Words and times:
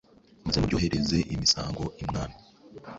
Maze 0.45 0.57
muryohereze 0.61 1.17
imisango.imwami 1.35 2.37